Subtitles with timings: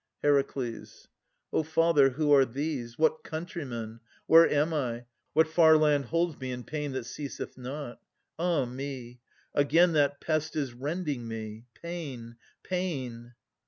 [0.23, 1.09] HERACLES.
[1.53, 2.97] O Father, who are these?
[2.97, 3.99] What countrymen?
[4.25, 5.05] Where am I?
[5.33, 8.01] What far land Holds me in pain that ceaseth not?
[8.39, 9.19] Ah me!
[9.53, 11.65] Again that pest is rending me.
[11.83, 13.35] Pain, pain!